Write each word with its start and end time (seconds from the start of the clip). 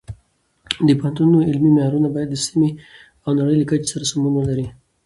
د 0.87 0.89
پوهنتونونو 0.99 1.47
علمي 1.49 1.71
معیارونه 1.75 2.07
باید 2.15 2.29
د 2.31 2.35
سیمې 2.45 2.69
او 3.25 3.29
نړۍ 3.39 3.55
له 3.59 3.65
کچې 3.69 3.87
سره 3.93 4.05
سمون 4.11 4.33
ولري. 4.35 4.67